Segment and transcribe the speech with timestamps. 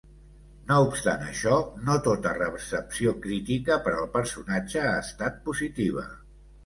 [0.69, 6.09] No obstant això, no tota recepció crítica per al personatge ha estat positiva.